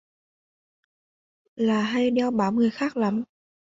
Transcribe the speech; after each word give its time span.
là 1.55 1.81
hay 1.81 2.11
đeo 2.11 2.31
bám 2.31 2.55
người 2.55 2.69
khác 2.69 2.97
lắm 2.97 3.23